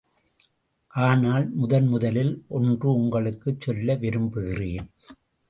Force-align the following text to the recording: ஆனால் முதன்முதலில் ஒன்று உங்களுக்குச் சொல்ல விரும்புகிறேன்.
ஆனால் 0.93 1.51
முதன்முதலில் 1.53 2.43
ஒன்று 2.47 2.93
உங்களுக்குச் 2.93 3.61
சொல்ல 3.61 3.95
விரும்புகிறேன். 3.95 4.89